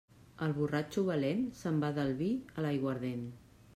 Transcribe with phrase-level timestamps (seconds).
[0.45, 3.29] El borratxo valent se'n va del vi a l'aiguardent.